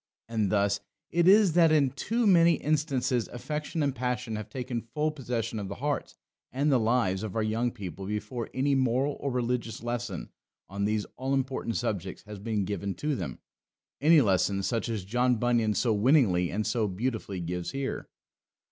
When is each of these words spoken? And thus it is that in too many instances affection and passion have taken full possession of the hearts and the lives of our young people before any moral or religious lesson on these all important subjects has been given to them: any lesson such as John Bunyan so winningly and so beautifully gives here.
And 0.27 0.51
thus 0.51 0.79
it 1.11 1.27
is 1.27 1.53
that 1.53 1.71
in 1.71 1.91
too 1.91 2.25
many 2.25 2.53
instances 2.53 3.27
affection 3.27 3.83
and 3.83 3.93
passion 3.95 4.35
have 4.35 4.49
taken 4.49 4.81
full 4.81 5.11
possession 5.11 5.59
of 5.59 5.67
the 5.67 5.75
hearts 5.75 6.17
and 6.51 6.71
the 6.71 6.79
lives 6.79 7.21
of 7.21 7.35
our 7.35 7.43
young 7.43 7.69
people 7.69 8.07
before 8.07 8.49
any 8.51 8.73
moral 8.73 9.15
or 9.19 9.29
religious 9.29 9.83
lesson 9.83 10.31
on 10.67 10.85
these 10.85 11.05
all 11.17 11.35
important 11.35 11.75
subjects 11.77 12.23
has 12.23 12.39
been 12.39 12.65
given 12.65 12.95
to 12.95 13.15
them: 13.15 13.37
any 14.01 14.21
lesson 14.21 14.63
such 14.63 14.89
as 14.89 15.05
John 15.05 15.35
Bunyan 15.35 15.75
so 15.75 15.93
winningly 15.93 16.49
and 16.49 16.65
so 16.65 16.87
beautifully 16.87 17.39
gives 17.39 17.69
here. 17.69 18.09